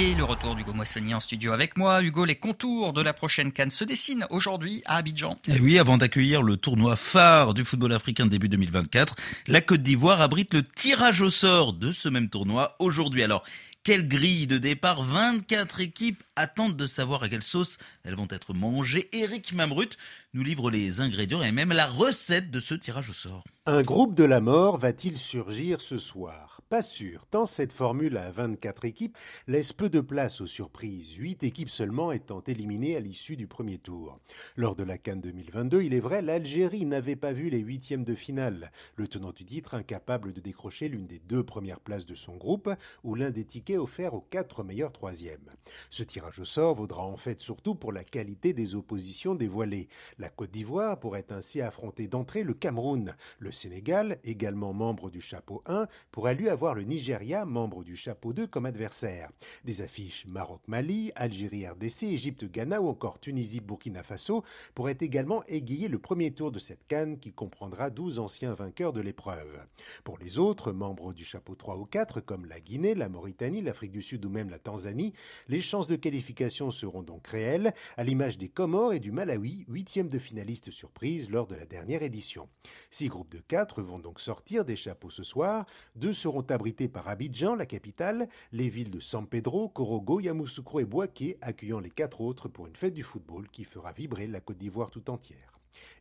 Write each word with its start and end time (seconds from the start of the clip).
Et 0.00 0.14
le 0.14 0.22
retour 0.22 0.54
d'Hugo 0.54 0.72
Moissonnier 0.72 1.14
en 1.14 1.18
studio 1.18 1.50
avec 1.50 1.76
moi. 1.76 2.00
Hugo, 2.04 2.24
les 2.24 2.36
contours 2.36 2.92
de 2.92 3.02
la 3.02 3.12
prochaine 3.12 3.50
Cannes 3.50 3.72
se 3.72 3.82
dessinent 3.82 4.28
aujourd'hui 4.30 4.80
à 4.86 4.98
Abidjan. 4.98 5.36
Et 5.48 5.58
oui, 5.58 5.76
avant 5.76 5.98
d'accueillir 5.98 6.40
le 6.40 6.56
tournoi 6.56 6.94
phare 6.94 7.52
du 7.52 7.64
football 7.64 7.92
africain 7.92 8.26
début 8.26 8.48
2024, 8.48 9.16
la 9.48 9.60
Côte 9.60 9.82
d'Ivoire 9.82 10.20
abrite 10.20 10.54
le 10.54 10.62
tirage 10.62 11.20
au 11.20 11.30
sort 11.30 11.72
de 11.72 11.90
ce 11.90 12.08
même 12.08 12.28
tournoi 12.28 12.76
aujourd'hui. 12.78 13.24
Alors, 13.24 13.42
quelle 13.88 14.06
grille 14.06 14.46
de 14.46 14.58
départ 14.58 15.02
24 15.02 15.80
équipes 15.80 16.22
attendent 16.36 16.76
de 16.76 16.86
savoir 16.86 17.22
à 17.22 17.30
quelle 17.30 17.42
sauce 17.42 17.78
elles 18.04 18.16
vont 18.16 18.28
être 18.28 18.52
mangées. 18.52 19.08
Eric 19.12 19.54
Mamrut 19.54 19.96
nous 20.34 20.42
livre 20.42 20.70
les 20.70 21.00
ingrédients 21.00 21.42
et 21.42 21.52
même 21.52 21.72
la 21.72 21.86
recette 21.86 22.50
de 22.50 22.60
ce 22.60 22.74
tirage 22.74 23.08
au 23.08 23.14
sort. 23.14 23.44
Un 23.64 23.80
groupe 23.80 24.14
de 24.14 24.24
la 24.24 24.40
mort 24.40 24.76
va-t-il 24.76 25.16
surgir 25.16 25.80
ce 25.80 25.96
soir? 25.96 26.60
Pas 26.68 26.82
sûr, 26.82 27.24
tant 27.30 27.46
cette 27.46 27.72
formule 27.72 28.18
à 28.18 28.30
24 28.30 28.84
équipes 28.84 29.16
laisse 29.46 29.72
peu 29.72 29.88
de 29.88 30.00
place 30.00 30.42
aux 30.42 30.46
surprises, 30.46 31.14
8 31.14 31.42
équipes 31.42 31.70
seulement 31.70 32.12
étant 32.12 32.42
éliminées 32.46 32.94
à 32.94 33.00
l'issue 33.00 33.36
du 33.36 33.46
premier 33.46 33.78
tour. 33.78 34.20
Lors 34.54 34.76
de 34.76 34.82
la 34.82 34.98
Cannes 34.98 35.22
2022, 35.22 35.80
il 35.80 35.94
est 35.94 36.00
vrai, 36.00 36.20
l'Algérie 36.20 36.84
n'avait 36.84 37.16
pas 37.16 37.32
vu 37.32 37.48
les 37.48 37.60
huitièmes 37.60 38.04
de 38.04 38.14
finale, 38.14 38.70
le 38.96 39.08
tenant 39.08 39.32
du 39.32 39.46
titre 39.46 39.72
incapable 39.72 40.34
de 40.34 40.40
décrocher 40.40 40.88
l'une 40.88 41.06
des 41.06 41.20
deux 41.20 41.42
premières 41.42 41.80
places 41.80 42.04
de 42.04 42.14
son 42.14 42.36
groupe 42.36 42.68
ou 43.02 43.14
l'un 43.14 43.30
des 43.30 43.46
tickets 43.46 43.77
offerts 43.78 44.12
aux 44.12 44.26
quatre 44.28 44.62
meilleurs 44.62 44.92
troisièmes. 44.92 45.50
Ce 45.88 46.02
tirage 46.02 46.38
au 46.38 46.44
sort 46.44 46.74
vaudra 46.74 47.02
en 47.02 47.16
fait 47.16 47.40
surtout 47.40 47.74
pour 47.74 47.92
la 47.92 48.04
qualité 48.04 48.52
des 48.52 48.74
oppositions 48.74 49.34
dévoilées. 49.34 49.88
La 50.18 50.28
Côte 50.28 50.50
d'Ivoire 50.50 51.00
pourrait 51.00 51.26
ainsi 51.30 51.62
affronter 51.62 52.08
d'entrée 52.08 52.42
le 52.44 52.52
Cameroun. 52.52 53.14
Le 53.38 53.52
Sénégal, 53.52 54.18
également 54.22 54.74
membre 54.74 55.08
du 55.08 55.22
chapeau 55.22 55.62
1, 55.66 55.86
pourrait 56.12 56.34
lui 56.34 56.48
avoir 56.48 56.58
voir 56.58 56.74
le 56.74 56.82
Nigeria, 56.82 57.44
membre 57.44 57.84
du 57.84 57.94
chapeau 57.94 58.32
2, 58.32 58.48
comme 58.48 58.66
adversaire. 58.66 59.30
Des 59.64 59.80
affiches 59.80 60.26
Maroc-Mali, 60.26 61.12
Algérie-RDC, 61.14 62.02
Égypte-Ghana 62.02 62.82
ou 62.82 62.88
encore 62.88 63.20
Tunisie-Burkina 63.20 64.02
Faso 64.02 64.42
pourraient 64.74 64.98
également 65.00 65.44
égayer 65.46 65.86
le 65.86 66.00
premier 66.00 66.32
tour 66.32 66.50
de 66.50 66.58
cette 66.58 66.84
canne 66.88 67.20
qui 67.20 67.32
comprendra 67.32 67.90
12 67.90 68.18
anciens 68.18 68.54
vainqueurs 68.54 68.92
de 68.92 69.00
l'épreuve. 69.00 69.64
Pour 70.02 70.18
les 70.18 70.40
autres, 70.40 70.72
membres 70.72 71.12
du 71.12 71.24
chapeau 71.24 71.54
3 71.54 71.76
ou 71.76 71.84
4, 71.84 72.20
comme 72.20 72.46
la 72.46 72.58
Guinée, 72.58 72.96
la 72.96 73.08
Mauritanie, 73.08 73.62
l'Afrique 73.68 73.92
du 73.92 74.00
Sud 74.00 74.24
ou 74.24 74.30
même 74.30 74.48
la 74.48 74.58
Tanzanie, 74.58 75.12
les 75.48 75.60
chances 75.60 75.88
de 75.88 75.96
qualification 75.96 76.70
seront 76.70 77.02
donc 77.02 77.26
réelles, 77.26 77.74
à 77.98 78.02
l'image 78.02 78.38
des 78.38 78.48
Comores 78.48 78.94
et 78.94 78.98
du 78.98 79.12
Malawi, 79.12 79.66
huitième 79.68 80.08
de 80.08 80.18
finaliste 80.18 80.70
surprise 80.70 81.30
lors 81.30 81.46
de 81.46 81.54
la 81.54 81.66
dernière 81.66 82.02
édition. 82.02 82.48
Six 82.90 83.08
groupes 83.08 83.30
de 83.30 83.40
quatre 83.40 83.82
vont 83.82 83.98
donc 83.98 84.20
sortir 84.20 84.64
des 84.64 84.74
chapeaux 84.74 85.10
ce 85.10 85.22
soir, 85.22 85.66
deux 85.96 86.14
seront 86.14 86.46
abrités 86.48 86.88
par 86.88 87.08
Abidjan, 87.08 87.54
la 87.54 87.66
capitale, 87.66 88.28
les 88.52 88.70
villes 88.70 88.90
de 88.90 89.00
San 89.00 89.26
Pedro, 89.26 89.68
Korogo, 89.68 90.18
Yamoussoukro 90.18 90.80
et 90.80 90.86
Boaké 90.86 91.36
accueillant 91.42 91.80
les 91.80 91.90
quatre 91.90 92.22
autres 92.22 92.48
pour 92.48 92.66
une 92.66 92.76
fête 92.76 92.94
du 92.94 93.02
football 93.02 93.48
qui 93.50 93.64
fera 93.64 93.92
vibrer 93.92 94.26
la 94.26 94.40
Côte 94.40 94.56
d'Ivoire 94.56 94.90
tout 94.90 95.10
entière. 95.10 95.57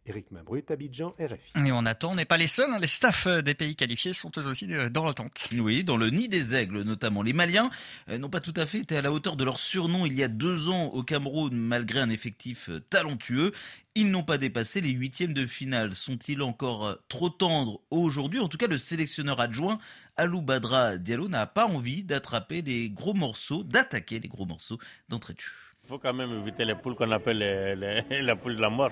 Éric 0.07 0.31
Mabrut, 0.31 0.71
Abidjan, 0.71 1.13
RFI. 1.19 1.67
Et 1.67 1.71
on 1.73 1.85
attend, 1.85 2.11
on 2.11 2.15
n'est 2.15 2.23
pas 2.23 2.37
les 2.37 2.47
seuls, 2.47 2.71
hein. 2.71 2.77
les 2.79 2.87
staffs 2.87 3.27
euh, 3.27 3.41
des 3.41 3.53
pays 3.53 3.75
qualifiés 3.75 4.13
sont 4.13 4.31
eux 4.37 4.47
aussi 4.47 4.73
euh, 4.73 4.89
dans 4.89 5.03
l'attente. 5.03 5.49
Oui, 5.53 5.83
dans 5.83 5.97
le 5.97 6.09
nid 6.09 6.29
des 6.29 6.55
aigles 6.55 6.83
notamment. 6.83 7.21
Les 7.21 7.33
Maliens 7.33 7.69
euh, 8.09 8.17
n'ont 8.17 8.29
pas 8.29 8.39
tout 8.39 8.53
à 8.55 8.65
fait 8.65 8.79
été 8.79 8.95
à 8.95 9.01
la 9.01 9.11
hauteur 9.11 9.35
de 9.35 9.43
leur 9.43 9.59
surnom 9.59 10.05
il 10.05 10.13
y 10.13 10.23
a 10.23 10.29
deux 10.29 10.69
ans 10.69 10.85
au 10.85 11.03
Cameroun, 11.03 11.53
malgré 11.53 11.99
un 11.99 12.09
effectif 12.09 12.69
talentueux. 12.89 13.51
Ils 13.95 14.09
n'ont 14.09 14.23
pas 14.23 14.37
dépassé 14.37 14.79
les 14.79 14.91
huitièmes 14.91 15.33
de 15.33 15.45
finale. 15.45 15.93
Sont-ils 15.93 16.41
encore 16.41 16.97
trop 17.09 17.29
tendres 17.29 17.81
aujourd'hui? 17.89 18.39
En 18.39 18.47
tout 18.47 18.57
cas, 18.57 18.67
le 18.67 18.77
sélectionneur 18.77 19.41
adjoint 19.41 19.79
Alou 20.15 20.41
Badra 20.41 20.97
Diallo 20.97 21.27
n'a 21.27 21.47
pas 21.47 21.65
envie 21.65 22.03
d'attraper 22.03 22.61
les 22.61 22.89
gros 22.89 23.13
morceaux, 23.13 23.63
d'attaquer 23.63 24.19
les 24.19 24.29
gros 24.29 24.45
morceaux 24.45 24.77
d'entrée 25.09 25.33
de 25.33 25.41
jeu. 25.41 25.51
Il 25.83 25.87
faut 25.87 25.99
quand 25.99 26.13
même 26.13 26.31
éviter 26.31 26.63
les 26.63 26.75
poules 26.75 26.95
qu'on 26.95 27.11
appelle 27.11 27.39
les, 27.39 28.21
la 28.21 28.35
poule 28.35 28.55
de 28.55 28.61
la 28.61 28.69
mort. 28.69 28.91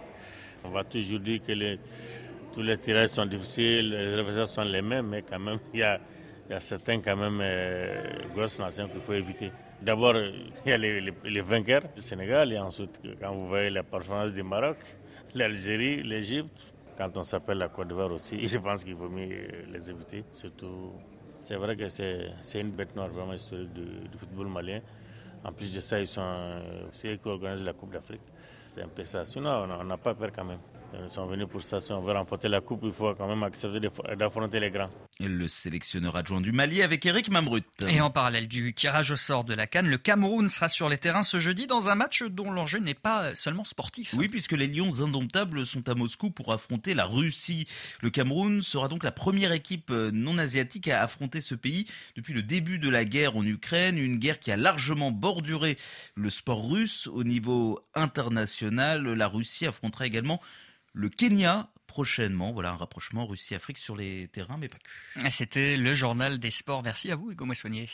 On 0.64 0.70
va 0.70 0.84
toujours 0.84 1.20
dire 1.20 1.42
que 1.42 1.78
tous 2.54 2.62
les 2.62 2.78
tirages 2.78 3.10
sont 3.10 3.26
difficiles, 3.26 3.90
les 3.90 4.14
adversaires 4.14 4.48
sont 4.48 4.64
les 4.64 4.82
mêmes, 4.82 5.08
mais 5.08 5.22
quand 5.22 5.40
même, 5.40 5.60
il 5.74 5.82
y 5.82 5.84
a, 5.84 6.00
certains 6.60 7.02
quand 7.02 7.16
même 7.18 7.40
euh, 7.42 8.22
qu'il 8.34 9.02
faut 9.02 9.14
éviter. 9.14 9.52
D'abord, 9.82 10.16
il 10.16 10.70
y 10.70 10.72
a 10.72 10.78
les, 10.78 11.42
vainqueurs 11.42 11.84
du 11.96 12.02
Sénégal 12.02 12.54
et 12.54 12.58
ensuite, 12.60 13.02
quand 13.20 13.34
vous 13.34 13.48
voyez 13.48 13.70
la 13.70 13.84
performance 13.84 14.32
du 14.32 14.42
Maroc, 14.42 14.78
l'Algérie, 15.34 16.02
l'Égypte, 16.02 16.74
quand 16.98 17.18
on 17.18 17.24
s'appelle 17.24 17.58
la 17.58 17.68
Côte 17.68 17.90
d'Ivoire 17.90 18.12
aussi, 18.12 18.48
je 18.48 18.58
pense 18.58 18.84
qu'il 18.84 18.96
vaut 18.96 19.10
mieux 19.10 19.48
les 19.72 19.90
éviter. 19.90 20.24
Surtout, 20.32 20.94
c'est 21.44 21.56
vrai 21.56 21.76
que 21.76 21.90
c'est 21.90 22.32
une 22.56 22.72
bête 22.72 22.96
noire 22.96 23.10
vraiment 23.10 23.34
historique 23.34 23.74
du, 23.74 24.18
football 24.18 24.48
malien. 24.48 24.80
En 25.44 25.52
plus 25.52 25.74
de 25.74 25.80
ça, 25.82 26.00
ils 26.00 26.08
sont 26.08 26.22
euh, 26.22 26.88
ceux 26.92 27.16
qui 27.16 27.28
organisent 27.28 27.64
la 27.64 27.74
Coupe 27.74 27.92
d'Afrique. 27.92 28.22
C'est 28.72 28.82
un 28.82 28.88
peu 28.88 29.04
ça. 29.04 29.26
Sinon, 29.26 29.68
on 29.80 29.84
n'a 29.84 29.98
pas 29.98 30.14
peur 30.16 30.32
quand 30.36 30.46
même. 30.46 30.60
Ils 31.04 31.10
sont 31.10 31.26
venus 31.26 31.48
pour 31.50 31.64
ça. 31.64 31.80
Si 31.80 31.92
on 31.92 32.02
veut 32.02 32.14
remporter 32.14 32.48
la 32.48 32.62
coupe, 32.62 32.82
il 32.84 32.92
faut 32.92 33.14
quand 33.16 33.28
même 33.28 33.44
accepter 33.44 33.80
d'affronter 34.16 34.60
les 34.60 34.70
grands. 34.70 34.90
Le 35.20 35.48
sélectionneur 35.48 36.16
adjoint 36.16 36.42
du 36.42 36.52
Mali 36.52 36.82
avec 36.82 37.06
Eric 37.06 37.30
Mamrut. 37.30 37.66
Et 37.88 38.02
en 38.02 38.10
parallèle 38.10 38.48
du 38.48 38.74
tirage 38.74 39.12
au 39.12 39.16
sort 39.16 39.44
de 39.44 39.54
la 39.54 39.68
Cannes, 39.68 39.88
le 39.88 39.98
Cameroun 39.98 40.50
sera 40.50 40.70
sur 40.70 40.90
les 40.90 40.98
terrains 40.98 41.24
ce 41.24 41.40
jeudi 41.40 41.68
dans 41.68 41.90
un 41.90 41.96
match 41.96 42.24
dont 42.24 42.52
l'enjeu 42.52 42.80
n'est 42.80 42.94
pas 42.94 43.34
seulement 43.36 43.64
sportif. 43.64 44.14
Oui, 44.18 44.28
puisque 44.28 44.54
les 44.54 44.68
Lions 44.68 45.02
indomptables 45.02 45.66
sont 45.66 45.88
à 45.90 45.96
Moscou 45.96 46.32
pour 46.32 46.52
affronter 46.52 46.94
la 46.94 47.06
Russie. 47.06 47.66
Le 48.02 48.10
Cameroun 48.10 48.62
sera 48.62 48.88
donc 48.88 49.04
la 49.04 49.12
première 49.12 49.52
équipe 49.52 49.90
non 49.90 50.38
asiatique 50.38 50.88
à 50.88 51.02
affronter 51.02 51.42
ce 51.42 51.56
pays 51.56 51.88
depuis 52.16 52.34
le 52.34 52.42
début 52.42 52.80
de 52.80 52.90
la 52.90 53.06
guerre 53.06 53.38
en 53.38 53.46
Ukraine, 53.46 53.98
une 53.98 54.18
guerre 54.18 54.40
qui 54.40 54.52
a 54.52 54.58
largement 54.58 55.12
borduré 55.36 55.78
le 56.16 56.30
sport 56.30 56.70
russe 56.70 57.08
au 57.08 57.26
niveau 57.26 57.82
international. 57.94 59.06
La 59.06 59.28
Russie 59.28 59.68
affrontera 59.68 60.06
également 60.06 60.42
le 60.94 61.10
Kenya 61.10 61.68
prochainement. 61.88 62.54
Voilà 62.54 62.72
un 62.72 62.78
rapprochement 62.78 63.26
Russie-Afrique 63.26 63.78
sur 63.78 63.98
les 63.98 64.30
terrains, 64.30 64.58
mais 64.58 64.70
pas 64.70 64.78
que. 64.78 65.30
C'était 65.30 65.76
le 65.76 65.94
journal 65.94 66.40
des 66.40 66.52
sports. 66.52 66.84
Merci 66.84 67.12
à 67.12 67.18
vous, 67.18 67.32
Hugo 67.32 67.44
Moissonnier. 67.44 67.90